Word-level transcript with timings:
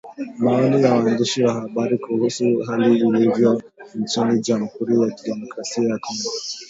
Maoni 0.37 0.83
ya 0.83 0.93
waandishi 0.93 1.43
wa 1.43 1.53
habari 1.53 1.97
kuhusu 1.97 2.43
hali 2.67 2.99
ilivyo 2.99 3.63
nchini 3.95 4.41
Jamhuri 4.41 5.01
ya 5.01 5.09
kidemokrasia 5.11 5.83
ya 5.89 5.97
Kongo 5.97 6.29